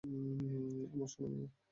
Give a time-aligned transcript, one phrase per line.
[0.93, 1.47] আমার সোনা মেয়ে!